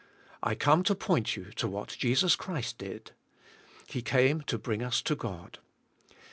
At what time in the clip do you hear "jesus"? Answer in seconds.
1.89-2.35